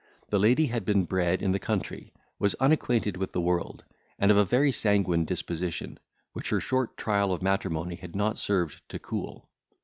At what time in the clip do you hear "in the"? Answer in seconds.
1.43-1.59